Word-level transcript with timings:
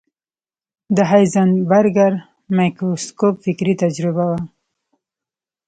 د 0.95 0.97
هایزنبرګر 1.09 2.11
مایکروسکوپ 2.57 3.35
فکري 3.45 3.73
تجربه 3.83 4.23
وه. 4.29 4.39